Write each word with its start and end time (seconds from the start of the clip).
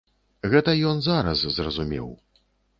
Гэта 0.53 0.73
ён 0.93 1.05
зараз 1.09 1.45
зразумеў. 1.59 2.13